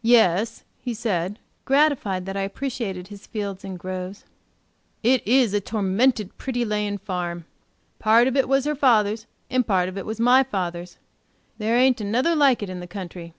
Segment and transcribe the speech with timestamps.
[0.00, 4.24] "Yes," he said, gratified that I appreciated his fields and groves,
[5.02, 7.44] "it is a tormented pretty laying farm.
[7.98, 10.96] Part of it was her father's, and part of it was my father's;
[11.58, 13.34] there ain't another like it in the country.